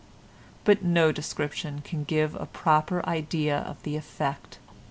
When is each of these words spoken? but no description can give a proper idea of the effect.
but 0.63 0.81
no 0.81 1.11
description 1.11 1.79
can 1.81 2.03
give 2.03 2.33
a 2.33 2.47
proper 2.47 3.07
idea 3.07 3.59
of 3.59 3.83
the 3.83 3.95
effect. 3.95 4.57